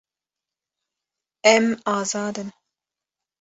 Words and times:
Em 1.53 1.67
azad 1.95 2.37
in. 2.43 2.51